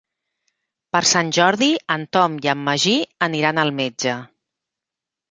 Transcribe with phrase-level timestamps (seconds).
[0.95, 2.93] Per Sant Jordi en Tom i en Magí
[3.27, 4.15] aniran al metge.